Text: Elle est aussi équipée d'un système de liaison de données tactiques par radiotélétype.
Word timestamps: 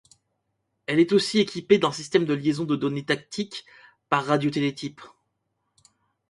Elle 0.87 0.99
est 0.99 1.13
aussi 1.13 1.37
équipée 1.37 1.77
d'un 1.77 1.91
système 1.91 2.25
de 2.25 2.33
liaison 2.33 2.63
de 2.65 2.75
données 2.75 3.05
tactiques 3.05 3.67
par 4.09 4.25
radiotélétype. 4.25 4.99